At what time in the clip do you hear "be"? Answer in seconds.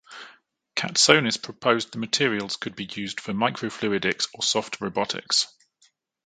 2.75-2.89